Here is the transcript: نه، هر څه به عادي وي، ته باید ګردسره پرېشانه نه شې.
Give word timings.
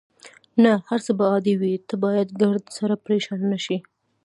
نه، 0.63 0.71
هر 0.89 0.99
څه 1.05 1.11
به 1.17 1.25
عادي 1.31 1.55
وي، 1.61 1.73
ته 1.87 1.95
باید 2.03 2.27
ګردسره 2.41 2.95
پرېشانه 3.05 3.45
نه 3.53 3.59
شې. 3.65 3.77